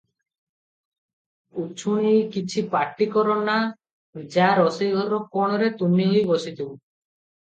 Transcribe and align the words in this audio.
ଉଛୁଣି 1.63 2.13
କିଛି 2.35 2.63
ପାଟି 2.71 3.07
କର 3.15 3.35
ନା– 3.49 3.57
ଯା, 4.37 4.47
ରୋଷେଇଘର 4.61 5.21
କୋଣରେ 5.37 5.69
ତୁନି 5.83 6.09
ହୋଇ 6.15 6.25
ବସିଥିବୁ।” 6.33 6.71